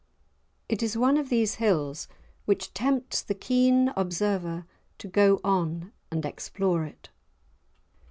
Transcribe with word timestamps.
It 0.67 0.81
is 0.81 0.97
one 0.97 1.15
of 1.15 1.29
these 1.29 1.57
hills 1.61 2.07
which 2.45 2.73
tempts 2.73 3.21
the 3.21 3.35
keen 3.35 3.89
observer 3.95 4.65
to 4.97 5.07
go 5.07 5.39
on 5.43 5.91
and 6.09 6.25
explore 6.25 6.85
it. 6.85 7.09